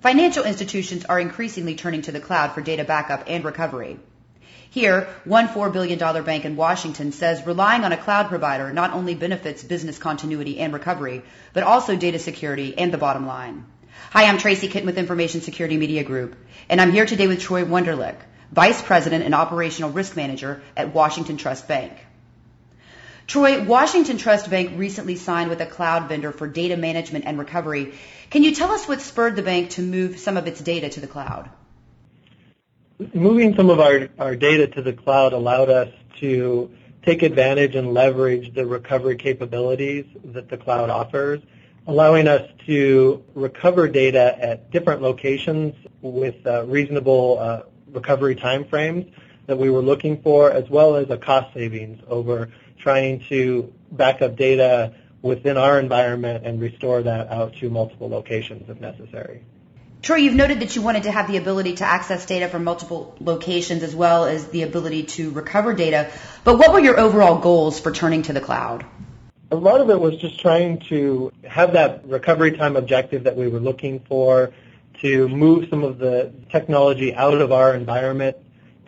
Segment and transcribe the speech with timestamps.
[0.00, 3.98] Financial institutions are increasingly turning to the cloud for data backup and recovery.
[4.70, 9.14] Here, one $4 billion bank in Washington says relying on a cloud provider not only
[9.14, 11.20] benefits business continuity and recovery,
[11.52, 13.66] but also data security and the bottom line.
[14.12, 16.34] Hi, I'm Tracy Kitten with Information Security Media Group,
[16.70, 18.16] and I'm here today with Troy Wunderlich,
[18.52, 21.92] Vice President and Operational Risk Manager at Washington Trust Bank.
[23.30, 27.94] Troy, Washington Trust Bank recently signed with a cloud vendor for data management and recovery.
[28.28, 30.98] Can you tell us what spurred the bank to move some of its data to
[30.98, 31.48] the cloud?
[33.14, 35.88] moving some of our, our data to the cloud allowed us
[36.18, 36.70] to
[37.06, 41.40] take advantage and leverage the recovery capabilities that the cloud offers,
[41.86, 45.72] allowing us to recover data at different locations
[46.02, 49.08] with uh, reasonable uh, recovery timeframes
[49.50, 54.22] that we were looking for, as well as a cost savings over trying to back
[54.22, 59.42] up data within our environment and restore that out to multiple locations if necessary.
[60.02, 63.16] Troy, you've noted that you wanted to have the ability to access data from multiple
[63.20, 66.10] locations as well as the ability to recover data.
[66.44, 68.86] But what were your overall goals for turning to the cloud?
[69.50, 73.48] A lot of it was just trying to have that recovery time objective that we
[73.48, 74.52] were looking for,
[75.00, 78.36] to move some of the technology out of our environment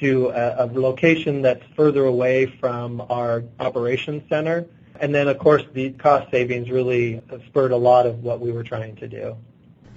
[0.00, 4.66] to a, a location that's further away from our operations center.
[5.00, 8.64] And then, of course, the cost savings really spurred a lot of what we were
[8.64, 9.36] trying to do.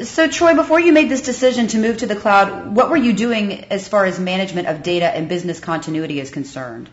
[0.02, 3.12] So, Troy, before you made this decision to move to the cloud, what were you
[3.12, 6.90] doing as far as management of data and business continuity is concerned?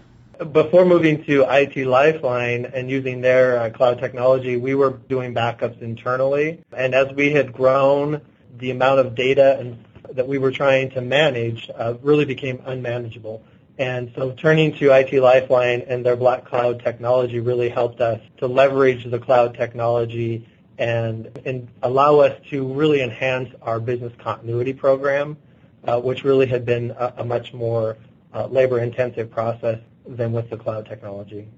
[0.52, 5.80] Before moving to IT Lifeline and using their uh, cloud technology, we were doing backups
[5.80, 6.64] internally.
[6.76, 8.22] And as we had grown,
[8.58, 13.42] the amount of data and, that we were trying to manage uh, really became unmanageable.
[13.78, 18.46] And so turning to IT Lifeline and their Black Cloud technology really helped us to
[18.46, 20.48] leverage the cloud technology
[20.78, 25.36] and, and allow us to really enhance our business continuity program,
[25.84, 27.98] uh, which really had been a, a much more
[28.32, 31.48] uh, labor-intensive process than with the cloud technology.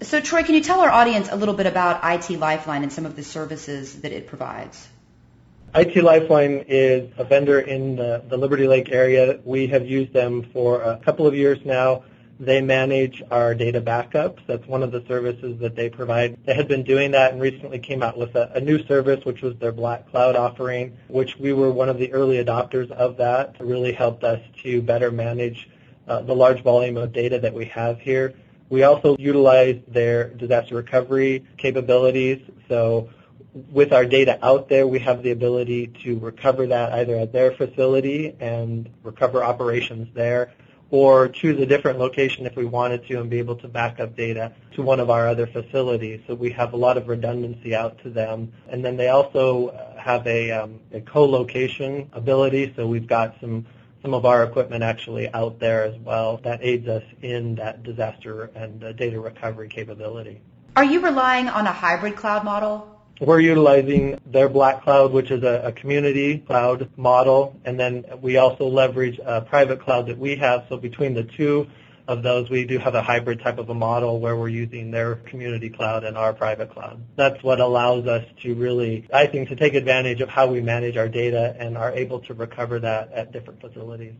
[0.00, 3.04] So, Troy, can you tell our audience a little bit about IT Lifeline and some
[3.04, 4.86] of the services that it provides?
[5.74, 9.38] IT Lifeline is a vendor in the, the Liberty Lake area.
[9.44, 12.04] We have used them for a couple of years now.
[12.40, 14.38] They manage our data backups.
[14.46, 16.38] That's one of the services that they provide.
[16.46, 19.42] They had been doing that and recently came out with a, a new service, which
[19.42, 23.56] was their Black Cloud offering, which we were one of the early adopters of that.
[23.60, 25.68] It really helped us to better manage
[26.06, 28.32] uh, the large volume of data that we have here.
[28.70, 32.40] We also utilize their disaster recovery capabilities.
[32.68, 33.10] So
[33.52, 37.52] with our data out there, we have the ability to recover that either at their
[37.52, 40.52] facility and recover operations there
[40.90, 44.16] or choose a different location if we wanted to and be able to back up
[44.16, 46.20] data to one of our other facilities.
[46.26, 48.52] So we have a lot of redundancy out to them.
[48.68, 52.72] And then they also have a, um, a co-location ability.
[52.76, 53.66] So we've got some
[54.00, 58.48] some of our equipment actually out there as well that aids us in that disaster
[58.54, 60.40] and uh, data recovery capability.
[60.76, 65.42] Are you relying on a hybrid cloud model we're utilizing their Black Cloud, which is
[65.42, 70.36] a, a, community cloud model, and then we also leverage a private cloud that we
[70.36, 70.66] have.
[70.68, 71.66] So between the two
[72.06, 75.16] of those, we do have a hybrid type of a model where we're using their
[75.16, 77.02] community cloud and our private cloud.
[77.16, 80.96] That's what allows us to really, I think, to take advantage of how we manage
[80.96, 84.14] our data and are able to recover that at different facilities.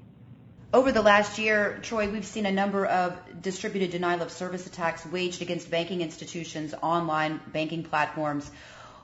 [0.70, 5.06] Over the last year, Troy, we've seen a number of distributed denial of service attacks
[5.06, 8.50] waged against banking institutions, online banking platforms.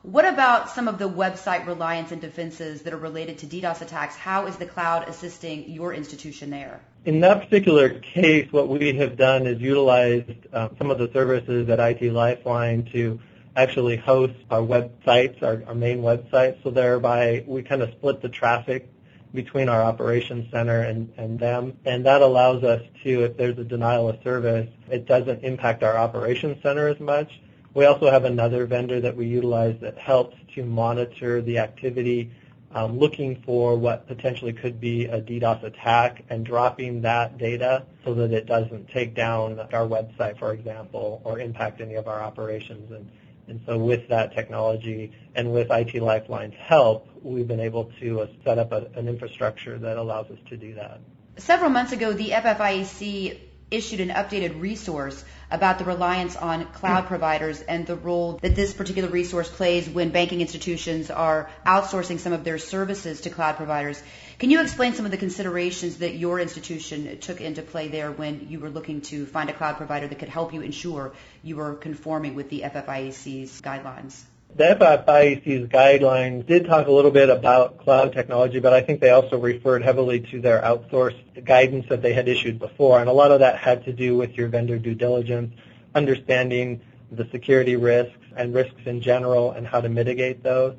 [0.04, 4.15] What about some of the website reliance and defenses that are related to DDoS attacks?
[4.15, 6.82] How is the cloud assisting your institution there?
[7.06, 11.70] In that particular case, what we have done is utilized uh, some of the services
[11.70, 13.19] at IT Lifeline to
[13.56, 16.62] actually host our websites, our, our main websites.
[16.62, 18.93] So thereby we kind of split the traffic
[19.32, 21.78] between our operations center and, and them.
[21.87, 25.97] And that allows us to, if there's a denial of service, it doesn't impact our
[25.97, 27.41] operations center as much.
[27.75, 32.31] We also have another vendor that we utilize that helps to monitor the activity,
[32.73, 38.15] um, looking for what potentially could be a DDoS attack and dropping that data so
[38.15, 42.93] that it doesn't take down our website, for example, or impact any of our operations.
[42.93, 43.11] And,
[43.49, 48.27] and so with that technology and with IT Lifeline's help, we've been able to uh,
[48.44, 51.00] set up a, an infrastructure that allows us to do that.
[51.38, 57.06] Several months ago, the FFIEC issued an updated resource about the reliance on cloud mm.
[57.06, 62.32] providers and the role that this particular resource plays when banking institutions are outsourcing some
[62.32, 64.02] of their services to cloud providers.
[64.38, 68.49] Can you explain some of the considerations that your institution took into play there when
[68.49, 71.12] you were looking to find a cloud provider that could help you ensure
[71.43, 74.20] you were conforming with the FFIEC's guidelines?
[74.56, 79.11] The FFIEC's guidelines did talk a little bit about cloud technology, but I think they
[79.11, 83.33] also referred heavily to their outsourced guidance that they had issued before, and a lot
[83.33, 85.53] of that had to do with your vendor due diligence,
[85.97, 86.81] understanding
[87.11, 90.77] the security risks and risks in general and how to mitigate those.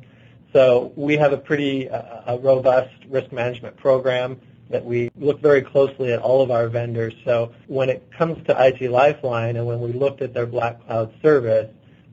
[0.54, 4.40] So we have a pretty uh, a robust risk management program
[4.70, 7.14] that we look very closely at all of our vendors.
[7.26, 11.14] So when it comes to IT Lifeline and when we looked at their Black Cloud
[11.22, 11.70] service,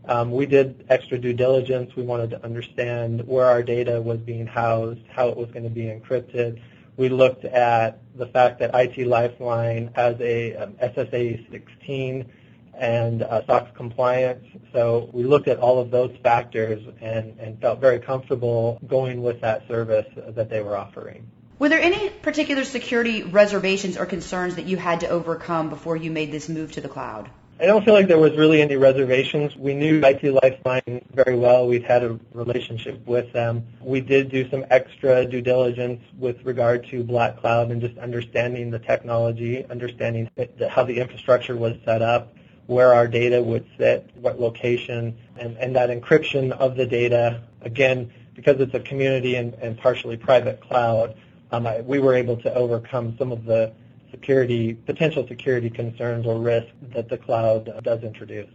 [0.06, 1.94] um, we did extra due diligence.
[1.96, 5.70] We wanted to understand where our data was being housed, how it was going to
[5.70, 6.60] be encrypted.
[6.96, 12.30] We looked at the fact that IT Lifeline has a um, SSA 16
[12.74, 14.44] and uh, SOX compliance.
[14.72, 19.40] So we looked at all of those factors and, and felt very comfortable going with
[19.42, 21.30] that service that they were offering.
[21.58, 26.10] Were there any particular security reservations or concerns that you had to overcome before you
[26.10, 27.30] made this move to the cloud?
[27.62, 29.54] I don't feel like there was really any reservations.
[29.54, 31.68] We knew IT Lifeline very well.
[31.68, 33.64] We'd had a relationship with them.
[33.80, 38.72] We did do some extra due diligence with regard to Black Cloud and just understanding
[38.72, 40.28] the technology, understanding
[40.68, 42.34] how the infrastructure was set up,
[42.66, 47.44] where our data would sit, what location, and, and that encryption of the data.
[47.60, 51.14] Again, because it's a community and, and partially private cloud,
[51.52, 53.72] um, I, we were able to overcome some of the
[54.12, 58.48] security, potential security concerns or risks that the cloud does introduce.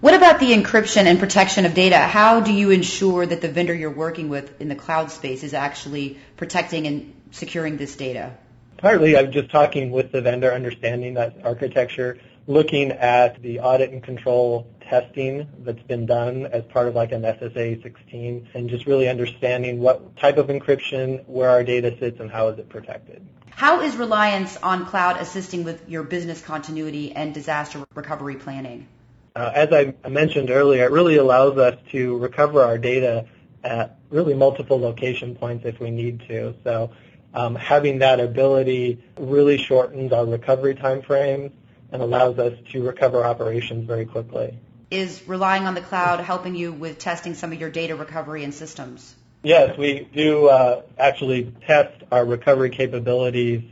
[0.00, 1.96] What about the encryption and protection of data?
[1.96, 5.54] How do you ensure that the vendor you're working with in the cloud space is
[5.54, 8.36] actually protecting and securing this data?
[8.76, 14.02] Partly, I'm just talking with the vendor, understanding that architecture, looking at the audit and
[14.02, 19.08] control testing that's been done as part of like an SSA 16, and just really
[19.08, 23.26] understanding what type of encryption, where our data sits, and how is it protected.
[23.56, 28.86] How is reliance on cloud assisting with your business continuity and disaster recovery planning?
[29.34, 33.24] Uh, as I mentioned earlier, it really allows us to recover our data
[33.64, 36.54] at really multiple location points if we need to.
[36.64, 36.90] So
[37.32, 41.50] um, having that ability really shortens our recovery time frames
[41.90, 44.58] and allows us to recover operations very quickly.
[44.90, 48.52] Is relying on the cloud helping you with testing some of your data recovery and
[48.52, 49.14] systems?
[49.42, 53.62] Yes, we do uh, actually test our recovery capabilities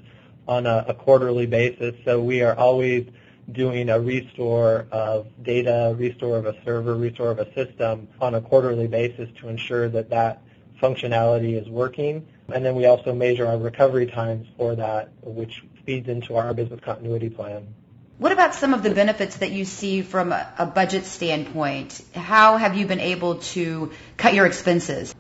[0.47, 1.95] on a, a, quarterly basis.
[2.05, 3.09] So we are always
[3.51, 8.41] doing a restore of data, restore of a server, restore of a system on a
[8.41, 10.43] quarterly basis to ensure that that
[10.81, 12.27] functionality is working.
[12.53, 16.81] And then we also measure our recovery times for that, which feeds into our business
[16.81, 17.75] continuity plan.
[18.19, 22.01] What about some of the benefits that you see from a, a budget standpoint?
[22.15, 25.15] How have you been able to cut your expenses?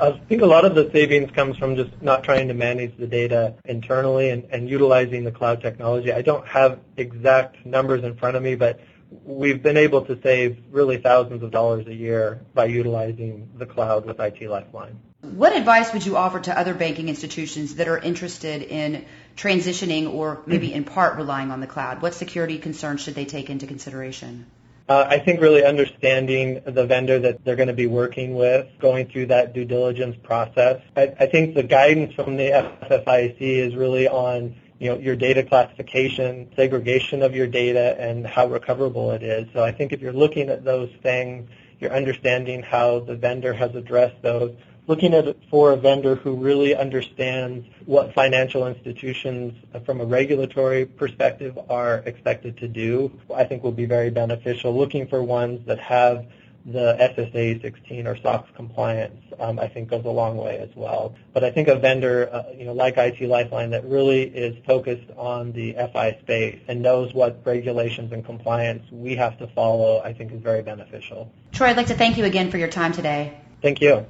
[0.00, 3.06] I think a lot of the savings comes from just not trying to manage the
[3.06, 6.10] data internally and, and utilizing the cloud technology.
[6.12, 8.80] I don't have exact numbers in front of me, but
[9.24, 14.06] we've been able to save really thousands of dollars a year by utilizing the cloud
[14.06, 14.98] with IT Lifeline.
[15.20, 19.04] What advice would you offer to other banking institutions that are interested in
[19.36, 22.00] transitioning or maybe in part relying on the cloud?
[22.00, 24.46] What security concerns should they take into consideration?
[24.90, 29.06] Uh, I think really understanding the vendor that they're going to be working with, going
[29.06, 30.82] through that due diligence process.
[30.96, 32.50] I, I think the guidance from the
[32.90, 38.48] FFIEC is really on you know, your data classification, segregation of your data, and how
[38.48, 39.46] recoverable it is.
[39.52, 41.48] So I think if you're looking at those things,
[41.78, 44.56] you're understanding how the vendor has addressed those,
[44.90, 50.04] looking at it for a vendor who really understands what financial institutions uh, from a
[50.04, 54.76] regulatory perspective are expected to do, I think will be very beneficial.
[54.76, 56.26] Looking for ones that have
[56.66, 61.14] the SSA 16 or SOX compliance, um, I think goes a long way as well.
[61.32, 65.08] But I think a vendor, uh, you know, like IT Lifeline that really is focused
[65.16, 70.12] on the FI space and knows what regulations and compliance we have to follow, I
[70.12, 71.32] think is very beneficial.
[71.52, 73.40] Troy, I'd like to thank you again for your time today.
[73.62, 74.04] Thank you.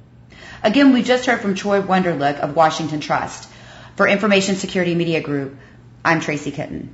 [0.63, 3.49] Again, we just heard from Troy Wunderlich of Washington Trust.
[3.95, 5.57] For Information Security Media Group,
[6.03, 6.93] I'm Tracy Kitten.